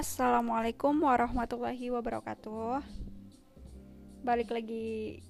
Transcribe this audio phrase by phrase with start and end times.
[0.00, 2.80] Assalamualaikum warahmatullahi wabarakatuh.
[4.24, 5.20] Balik lagi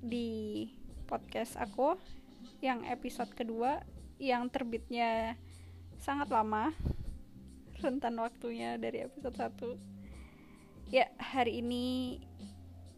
[0.00, 0.64] di
[1.04, 2.00] podcast aku
[2.64, 3.84] yang episode kedua
[4.16, 5.36] yang terbitnya
[6.00, 6.72] sangat lama.
[7.84, 10.96] Rentan waktunya dari episode 1.
[10.96, 12.16] Ya, hari ini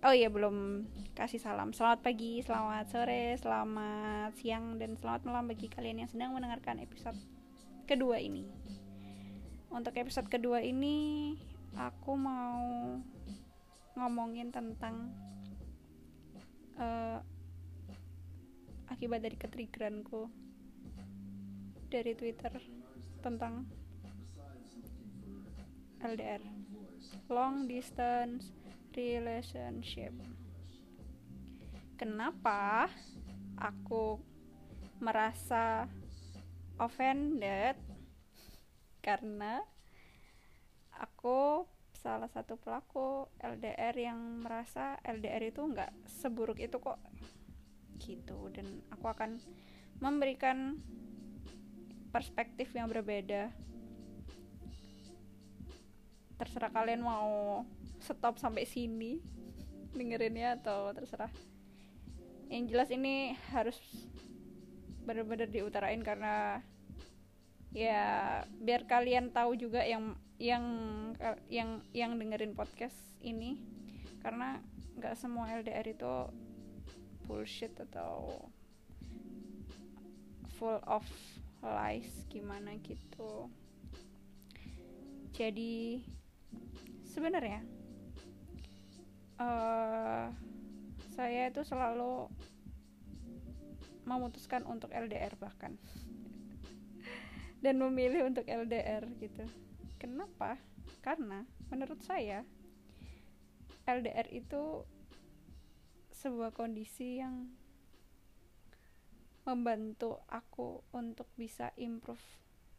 [0.06, 0.86] Oh iya belum
[1.18, 1.74] kasih salam.
[1.74, 7.18] Selamat pagi, selamat sore, selamat siang dan selamat malam bagi kalian yang sedang mendengarkan episode
[7.90, 8.46] kedua ini
[9.68, 11.36] untuk episode kedua ini
[11.76, 12.96] aku mau
[13.98, 15.12] ngomongin tentang
[16.80, 17.20] uh,
[18.88, 20.30] akibat dari ketriggeranku
[21.92, 22.52] dari Twitter
[23.20, 23.68] tentang
[26.00, 26.40] LDR
[27.28, 28.54] long distance
[28.96, 30.14] relationship.
[31.98, 32.86] Kenapa
[33.58, 34.18] aku
[35.02, 35.86] merasa
[36.78, 37.87] offended
[39.00, 39.62] karena
[40.98, 41.66] aku
[41.98, 46.98] salah satu pelaku LDR yang merasa LDR itu nggak seburuk itu kok.
[47.98, 48.38] Gitu.
[48.54, 49.42] Dan aku akan
[49.98, 50.78] memberikan
[52.14, 53.50] perspektif yang berbeda.
[56.38, 57.66] Terserah kalian mau
[57.98, 59.18] stop sampai sini
[59.90, 61.30] dengerinnya atau terserah.
[62.46, 63.76] Yang jelas ini harus
[65.02, 66.62] benar-benar diutarain karena
[67.72, 70.64] ya biar kalian tahu juga yang yang
[71.50, 73.60] yang yang dengerin podcast ini.
[74.22, 74.58] Karena
[74.98, 76.14] nggak semua LDR itu
[77.28, 78.48] bullshit atau
[80.58, 81.06] full of
[81.62, 83.46] lies gimana gitu.
[85.34, 86.02] Jadi
[87.06, 87.62] sebenarnya
[89.38, 90.34] uh,
[91.14, 92.26] saya itu selalu
[94.08, 95.76] memutuskan untuk LDR bahkan
[97.58, 99.44] dan memilih untuk LDR gitu.
[99.98, 100.58] Kenapa?
[101.02, 102.46] Karena menurut saya
[103.88, 104.84] LDR itu
[106.12, 107.50] sebuah kondisi yang
[109.48, 112.20] membantu aku untuk bisa improve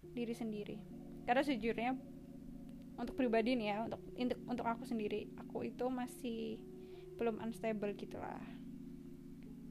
[0.06, 0.78] diri sendiri.
[1.26, 1.98] Karena sejujurnya
[3.00, 6.62] untuk pribadi nih ya, untuk untuk untuk aku sendiri, aku itu masih
[7.18, 8.44] belum unstable gitulah.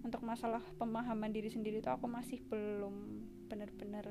[0.03, 4.11] Untuk masalah pemahaman diri sendiri itu aku masih belum benar-benar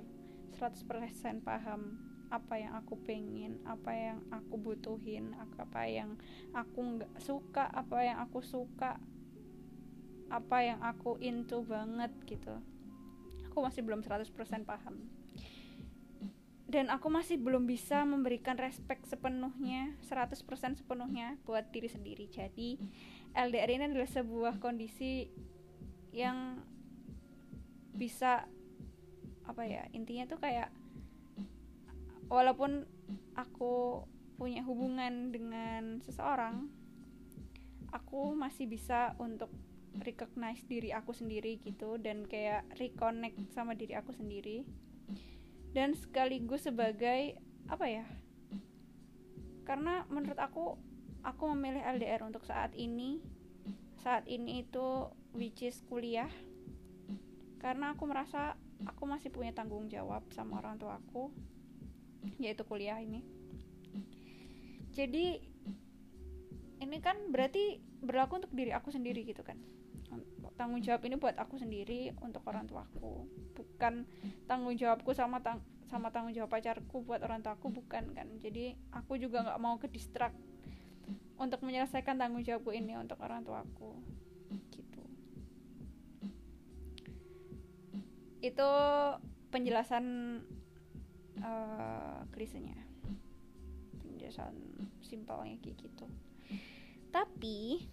[0.58, 6.20] 100% paham apa yang aku pengen, apa yang aku butuhin, apa yang
[6.52, 9.00] aku nggak suka, apa yang aku suka,
[10.28, 12.60] apa yang aku into banget gitu.
[13.52, 14.28] Aku masih belum 100%
[14.68, 15.08] paham.
[16.68, 20.36] Dan aku masih belum bisa memberikan respect sepenuhnya, 100%
[20.76, 22.28] sepenuhnya buat diri sendiri.
[22.28, 22.76] Jadi,
[23.32, 25.32] LDR ini adalah sebuah kondisi
[26.12, 26.60] yang
[27.96, 28.52] bisa
[29.48, 30.70] apa ya intinya tuh kayak
[32.28, 32.84] walaupun
[33.40, 34.04] aku
[34.36, 36.68] punya hubungan dengan seseorang
[37.96, 39.50] aku masih bisa untuk
[40.04, 44.68] recognize diri aku sendiri gitu dan kayak reconnect sama diri aku sendiri.
[45.74, 47.38] Dan sekaligus sebagai
[47.68, 48.06] apa ya
[49.68, 50.80] karena menurut aku
[51.28, 53.20] aku memilih LDR untuk saat ini.
[54.00, 56.32] Saat ini itu which is kuliah.
[57.60, 58.56] Karena aku merasa
[58.86, 61.34] aku masih punya tanggung jawab sama orang tua aku
[62.38, 63.24] yaitu kuliah ini.
[64.94, 65.42] Jadi
[66.78, 69.58] ini kan berarti berlaku untuk diri aku sendiri gitu kan?
[70.58, 74.10] Tanggung jawab ini buat aku sendiri untuk orang tuaku bukan
[74.50, 78.28] tanggung jawabku sama tang sama tanggung jawab pacarku buat orang tuaku bukan kan?
[78.42, 80.34] Jadi aku juga nggak mau ke distrak
[81.38, 84.02] untuk menyelesaikan tanggung jawabku ini untuk orang tuaku
[88.42, 88.70] itu
[89.50, 90.06] penjelasan
[91.42, 92.78] uh, krisenya
[94.04, 94.54] penjelasan
[95.02, 96.06] simpelnya kayak gitu.
[97.10, 97.88] Tapi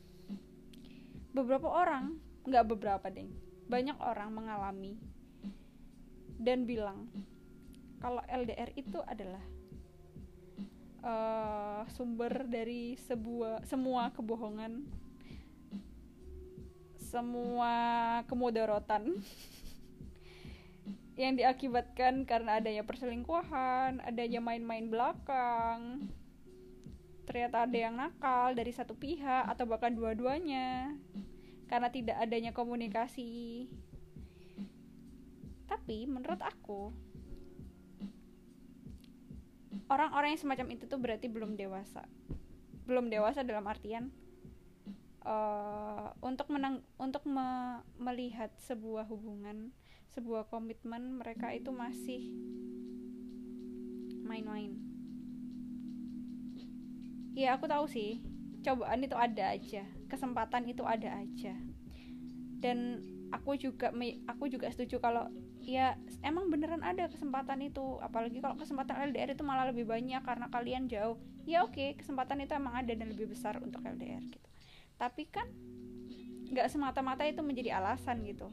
[1.35, 3.27] beberapa orang nggak beberapa deh
[3.67, 5.01] banyak orang mengalami
[6.37, 7.09] dan bilang
[7.99, 9.41] kalau LDR itu adalah
[11.01, 14.85] uh, sumber dari sebuah semua kebohongan
[17.01, 17.73] semua
[18.29, 19.17] kemudaratan
[21.15, 26.11] yang diakibatkan karena adanya perselingkuhan, adanya main-main belakang,
[27.25, 30.93] ternyata ada yang nakal dari satu pihak atau bahkan dua-duanya
[31.71, 33.67] karena tidak adanya komunikasi.
[35.71, 36.93] Tapi menurut aku
[39.89, 42.05] orang-orang yang semacam itu tuh berarti belum dewasa.
[42.85, 44.13] Belum dewasa dalam artian
[45.25, 49.73] uh, untuk menang untuk me melihat sebuah hubungan
[50.15, 52.31] sebuah komitmen mereka itu masih
[54.23, 54.79] main-main.
[57.35, 58.23] Ya aku tahu sih
[58.63, 61.59] cobaan itu ada aja kesempatan itu ada aja.
[62.63, 63.03] Dan
[63.35, 63.91] aku juga
[64.31, 65.27] aku juga setuju kalau
[65.59, 67.99] ya emang beneran ada kesempatan itu.
[67.99, 71.19] Apalagi kalau kesempatan LDR itu malah lebih banyak karena kalian jauh.
[71.43, 74.49] Ya oke okay, kesempatan itu emang ada dan lebih besar untuk LDR gitu.
[74.95, 75.51] Tapi kan
[76.55, 78.47] nggak semata-mata itu menjadi alasan gitu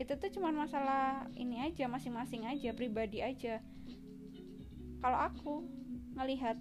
[0.00, 3.60] itu tuh cuma masalah ini aja masing-masing aja pribadi aja.
[5.04, 5.68] Kalau aku
[6.16, 6.56] ngelihat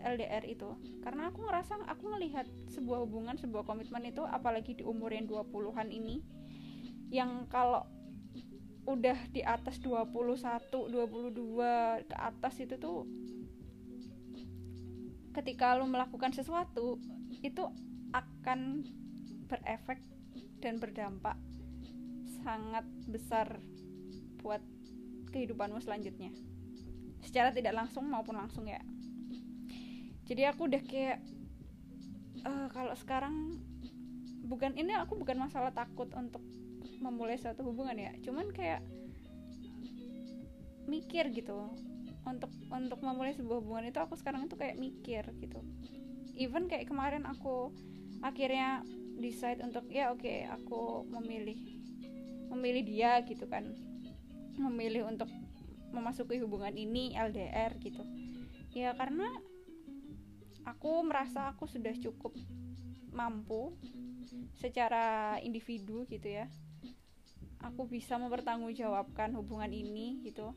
[0.00, 5.12] LDR itu karena aku ngerasa aku ngelihat sebuah hubungan sebuah komitmen itu apalagi di umur
[5.12, 6.22] yang 20-an ini
[7.12, 7.84] yang kalau
[8.88, 10.08] udah di atas 21,
[10.72, 13.04] 22 ke atas itu tuh
[15.36, 16.96] ketika lo melakukan sesuatu
[17.44, 17.68] itu
[18.16, 18.88] akan
[19.50, 20.00] berefek
[20.64, 21.36] dan berdampak
[22.48, 23.60] sangat besar
[24.40, 24.64] buat
[25.28, 26.32] kehidupanmu selanjutnya.
[27.20, 28.80] Secara tidak langsung maupun langsung ya.
[30.24, 31.20] Jadi aku udah kayak
[32.48, 33.60] uh, kalau sekarang
[34.48, 36.40] bukan ini aku bukan masalah takut untuk
[37.04, 38.16] memulai suatu hubungan ya.
[38.24, 38.80] Cuman kayak
[40.88, 41.68] mikir gitu.
[42.24, 45.60] Untuk untuk memulai sebuah hubungan itu aku sekarang itu kayak mikir gitu.
[46.32, 47.76] Even kayak kemarin aku
[48.24, 48.80] akhirnya
[49.20, 51.78] decide untuk ya oke okay, aku memilih
[52.50, 53.64] memilih dia gitu kan.
[54.58, 55.30] Memilih untuk
[55.92, 58.04] memasuki hubungan ini LDR gitu.
[58.76, 59.26] Ya karena
[60.68, 62.36] aku merasa aku sudah cukup
[63.12, 63.72] mampu
[64.60, 66.46] secara individu gitu ya.
[67.64, 70.54] Aku bisa mempertanggungjawabkan hubungan ini gitu.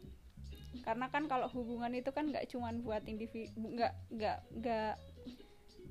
[0.86, 4.94] Karena kan kalau hubungan itu kan nggak cuman buat individu nggak nggak nggak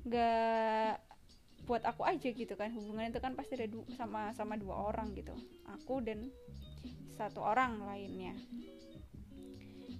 [0.01, 1.10] nggak
[1.71, 2.75] buat aku aja gitu kan.
[2.75, 5.31] Hubungan itu kan pasti ada du sama sama dua orang gitu.
[5.79, 6.27] Aku dan
[7.15, 8.35] satu orang lainnya.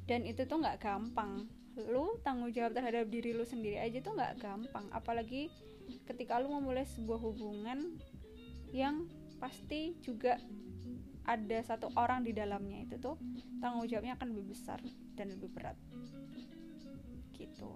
[0.04, 1.48] Dan itu tuh nggak gampang.
[1.88, 4.84] Lu tanggung jawab terhadap diri lu sendiri aja tuh nggak gampang.
[4.92, 5.48] Apalagi
[6.04, 7.96] ketika lu memulai sebuah hubungan
[8.76, 9.08] yang
[9.40, 10.36] pasti juga
[11.24, 13.16] ada satu orang di dalamnya itu tuh
[13.64, 14.84] tanggung jawabnya akan lebih besar
[15.16, 15.80] dan lebih berat.
[17.32, 17.72] Gitu.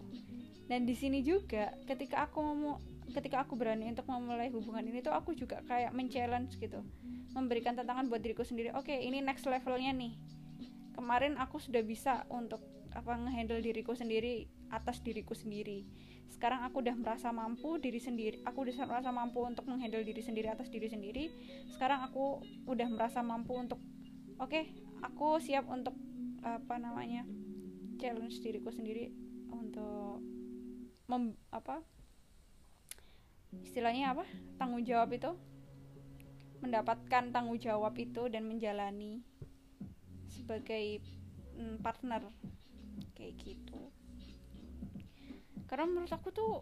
[0.68, 2.76] Dan di sini juga ketika aku mau
[3.16, 6.84] ketika aku berani untuk memulai hubungan ini tuh aku juga kayak men-challenge gitu.
[7.32, 8.76] Memberikan tantangan buat diriku sendiri.
[8.76, 10.20] Oke okay, ini next levelnya nih.
[10.92, 12.60] Kemarin aku sudah bisa untuk
[12.92, 15.88] apa ngehandle diriku sendiri atas diriku sendiri.
[16.28, 20.52] Sekarang aku udah merasa mampu diri sendiri aku udah merasa mampu untuk menghandle diri sendiri
[20.52, 21.32] atas diri sendiri.
[21.72, 23.80] Sekarang aku udah merasa mampu untuk
[24.40, 25.96] oke okay, aku siap untuk
[26.44, 27.24] apa namanya
[27.98, 29.12] challenge diriku sendiri
[29.52, 30.24] untuk
[31.08, 31.82] mem, apa
[33.64, 34.26] istilahnya apa?
[34.60, 35.32] Tanggung jawab itu.
[36.60, 39.22] Mendapatkan tanggung jawab itu dan menjalani
[40.28, 41.00] sebagai
[41.56, 42.26] mm, partner.
[43.16, 43.80] Kayak gitu.
[45.70, 46.54] Karena menurut aku tuh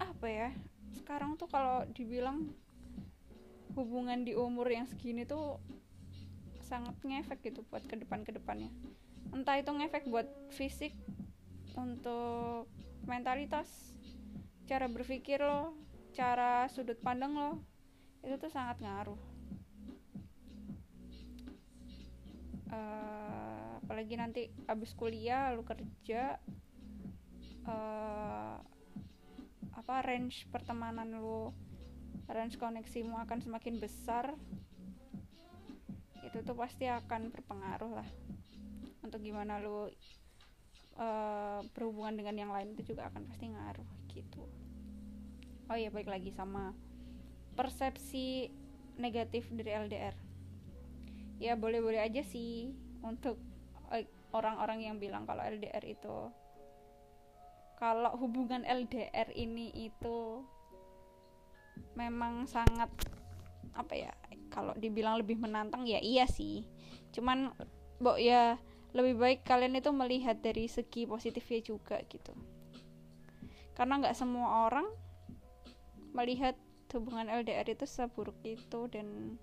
[0.00, 0.48] apa ya
[0.96, 2.48] sekarang tuh kalau dibilang
[3.76, 5.60] hubungan di umur yang segini tuh
[6.64, 8.70] sangat ngefek gitu buat ke depan ke depannya.
[9.30, 10.94] Entah itu ngefek buat fisik
[11.78, 12.66] untuk
[13.06, 13.66] mentalitas
[14.66, 15.74] cara berpikir lo
[16.10, 17.52] cara sudut pandang lo
[18.20, 19.20] itu tuh sangat ngaruh.
[22.70, 26.38] Uh, apalagi nanti abis kuliah lo kerja
[27.66, 28.58] uh,
[29.74, 31.50] apa range pertemanan lu
[32.30, 34.36] range koneksimu akan semakin besar.
[36.22, 38.08] Itu tuh pasti akan berpengaruh lah.
[39.02, 39.90] Untuk gimana lu
[41.00, 44.69] uh, berhubungan dengan yang lain itu juga akan pasti ngaruh gitu
[45.70, 46.74] oh iya baik lagi sama
[47.54, 48.50] persepsi
[48.98, 50.16] negatif dari LDR
[51.40, 53.40] ya boleh-boleh aja sih untuk
[53.94, 56.28] eh, orang-orang yang bilang kalau LDR itu
[57.80, 60.44] kalau hubungan LDR ini itu
[61.96, 62.92] memang sangat
[63.72, 64.12] apa ya
[64.52, 66.66] kalau dibilang lebih menantang ya iya sih.
[67.14, 67.54] Cuman
[68.02, 68.58] mbok ya
[68.92, 72.34] lebih baik kalian itu melihat dari segi positifnya juga gitu.
[73.72, 74.84] Karena nggak semua orang
[76.14, 76.58] melihat
[76.90, 79.38] hubungan LDR itu seburuk itu dan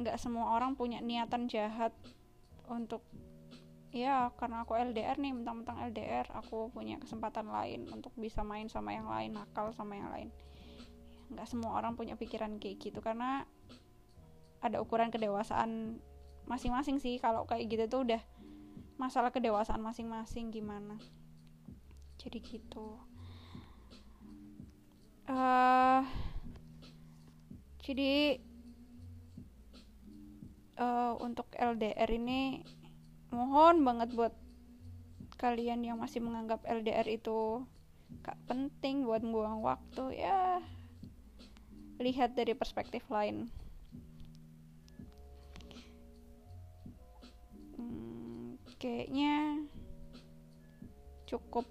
[0.00, 1.94] nggak semua orang punya niatan jahat
[2.66, 3.04] untuk
[3.92, 8.96] ya karena aku LDR nih mentang-mentang LDR aku punya kesempatan lain untuk bisa main sama
[8.96, 10.28] yang lain nakal sama yang lain.
[11.28, 13.44] Nggak semua orang punya pikiran kayak gitu karena
[14.64, 16.00] ada ukuran kedewasaan
[16.48, 17.20] masing-masing sih.
[17.20, 18.22] Kalau kayak gitu tuh udah
[18.96, 20.96] masalah kedewasaan masing-masing gimana?
[22.16, 22.96] Jadi gitu
[25.32, 26.00] uh,
[27.82, 28.38] jadi
[30.76, 32.62] uh, untuk LDR ini
[33.32, 34.34] mohon banget buat
[35.40, 37.64] kalian yang masih menganggap LDR itu
[38.22, 40.60] gak penting buat buang waktu ya.
[41.98, 43.50] Lihat dari perspektif lain.
[47.74, 49.64] Hmm, kayaknya
[51.26, 51.64] cukup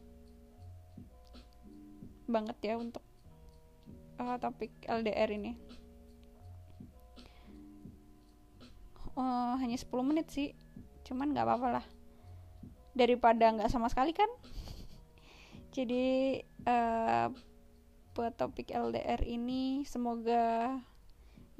[2.28, 3.04] banget ya untuk
[4.22, 5.58] uh, topik LDR ini.
[9.18, 10.56] Uh, hanya 10 menit sih
[11.04, 11.86] cuman nggak apa-apa lah.
[12.94, 14.30] Daripada nggak sama sekali kan?
[15.76, 17.28] Jadi uh,
[18.12, 20.76] buat topik LDR ini semoga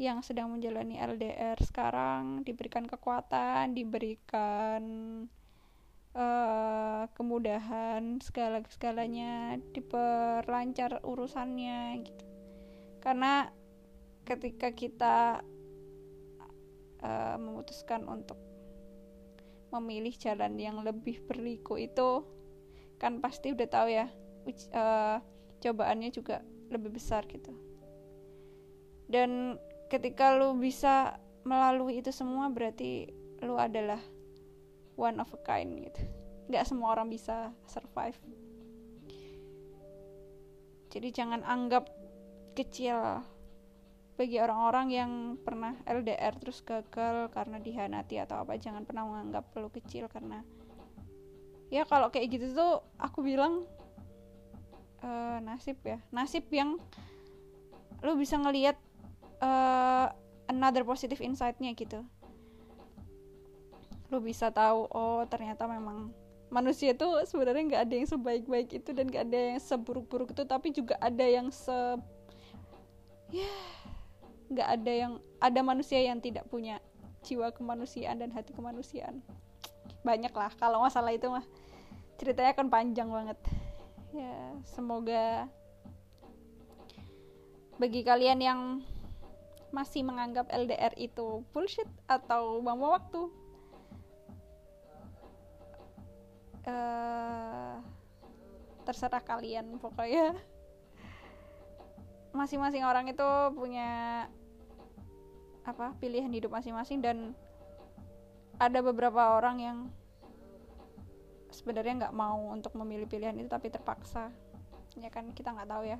[0.02, 4.82] yang sedang menjalani LDR sekarang diberikan kekuatan diberikan
[6.18, 12.31] uh, kemudahan segala segalanya diperlancar urusannya gitu
[13.02, 13.50] karena
[14.24, 15.42] ketika kita
[17.02, 18.38] uh, memutuskan untuk
[19.74, 22.22] memilih jalan yang lebih berliku itu
[23.02, 24.06] kan pasti udah tahu ya
[24.78, 25.18] uh,
[25.58, 27.52] cobaannya juga lebih besar gitu.
[29.12, 29.60] Dan
[29.92, 34.00] ketika lu bisa melalui itu semua berarti lu adalah
[34.96, 36.02] one of a kind gitu.
[36.48, 38.16] Nggak semua orang bisa survive.
[40.92, 41.88] Jadi jangan anggap
[42.62, 43.26] kecil
[44.16, 49.74] bagi orang-orang yang pernah LDR terus gagal karena dihanati atau apa jangan pernah menganggap lu
[49.74, 50.46] kecil karena
[51.74, 53.66] ya kalau kayak gitu tuh aku bilang
[55.06, 55.98] uh, nasib ya.
[56.14, 56.78] Nasib yang
[58.02, 58.78] lu bisa ngelihat
[59.42, 60.10] uh,
[60.50, 62.02] another positive insight-nya gitu.
[64.10, 66.12] Lu bisa tahu oh ternyata memang
[66.52, 70.76] manusia itu sebenarnya nggak ada yang sebaik-baik itu dan nggak ada yang seburuk-buruk itu tapi
[70.76, 71.96] juga ada yang se
[73.32, 73.56] ya
[74.52, 76.84] nggak ada yang ada manusia yang tidak punya
[77.24, 79.24] jiwa kemanusiaan dan hati kemanusiaan.
[80.04, 81.46] Banyak lah kalau masalah itu mah
[82.20, 83.40] ceritanya akan panjang banget.
[84.12, 85.48] Ya semoga
[87.80, 88.60] bagi kalian yang
[89.72, 93.32] masih menganggap LDR itu bullshit atau buang waktu
[96.68, 97.80] uh,
[98.84, 100.36] terserah kalian pokoknya
[102.32, 104.26] masing-masing orang itu punya
[105.62, 107.38] apa pilihan hidup masing-masing dan
[108.58, 109.78] ada beberapa orang yang
[111.52, 114.32] sebenarnya nggak mau untuk memilih pilihan itu tapi terpaksa.
[114.96, 116.00] Ya kan kita nggak tahu ya.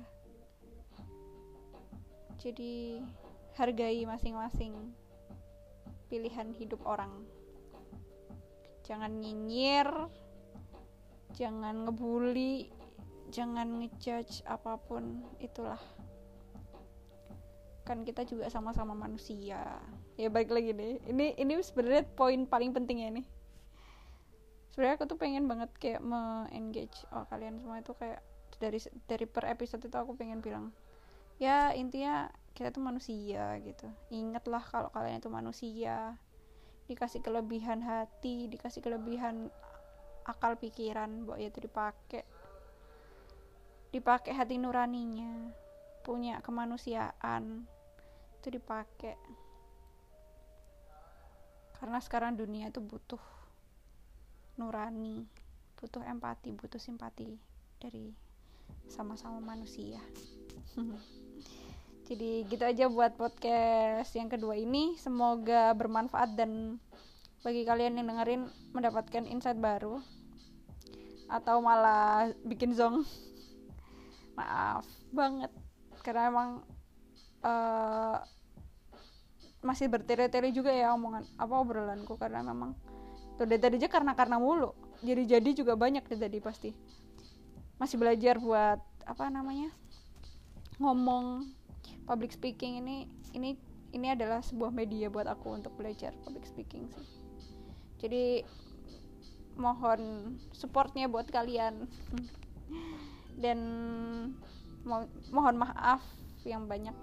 [2.40, 3.02] Jadi
[3.54, 4.74] hargai masing-masing
[6.08, 7.12] pilihan hidup orang.
[8.82, 9.88] Jangan nyinyir
[11.32, 12.68] jangan ngebully
[13.32, 15.80] jangan ngejudge apa pun itulah
[17.82, 19.82] kan kita juga sama-sama manusia.
[20.14, 23.26] Ya baik lagi deh ini ini sebenarnya poin paling penting ya nih.
[24.72, 28.22] Sebenarnya aku tuh pengen banget kayak me-engage oh kalian semua itu kayak
[28.62, 28.78] dari
[29.10, 30.70] dari per episode itu aku pengen bilang
[31.42, 33.90] ya intinya kita tuh manusia gitu.
[34.14, 36.16] Ingatlah kalau kalian itu manusia.
[36.86, 39.50] Dikasih kelebihan hati dikasih kelebihan
[40.22, 42.22] akal pikiran buat itu dipakai.
[43.92, 45.62] Dipakai hati nuraninya
[46.02, 47.66] punya kemanusiaan
[48.42, 49.14] itu dipakai.
[51.78, 53.22] Karena sekarang dunia itu butuh
[54.60, 55.24] nurani
[55.82, 57.34] butuh empati butuh simpati
[57.82, 58.14] dari
[58.86, 59.98] sama-sama manusia.
[62.06, 64.94] Jadi gitu aja buat podcast yang kedua ini.
[64.98, 66.78] Semoga bermanfaat dan
[67.42, 69.98] bagi kalian yang dengerin mendapatkan insight baru
[71.26, 73.02] atau malah bikin zong.
[74.38, 75.50] Maaf banget
[76.02, 76.48] karena emang
[77.46, 78.18] uh,
[79.62, 82.18] masih bertele-tele juga ya omongan apa obrolanku.
[82.18, 82.74] Karena memang
[83.38, 84.74] tuh dari tadi aja karena karena mulu.
[85.00, 86.70] Jadi jadi juga banyak dari tadi pasti.
[87.78, 89.70] Masih belajar buat apa namanya
[90.78, 91.50] ngomong
[92.06, 93.58] public speaking ini ini
[93.92, 97.06] ini adalah sebuah media buat aku untuk belajar public speaking sih.
[98.02, 98.42] Jadi
[99.56, 101.86] mohon supportnya buat kalian.
[103.42, 103.58] Dan
[104.82, 106.02] mo mohon maaf
[106.46, 106.94] yang banyak.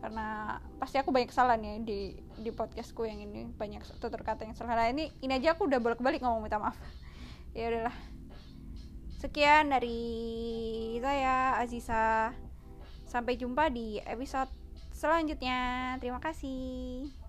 [0.00, 3.50] Karena pasti aku banyak kesalahan ya di di podcastku yang ini.
[3.52, 4.76] Banyak tutur kata yang salah.
[4.76, 6.76] Nah ini ini aja aku udah bolak balik ngomong minta maaf.
[7.50, 7.96] Ya udahlah.
[9.18, 9.98] Sekian dari
[11.02, 12.30] saya Aziza.
[13.10, 14.54] Sampai jumpa di episode
[14.94, 15.98] selanjutnya.
[15.98, 17.19] Terima kasih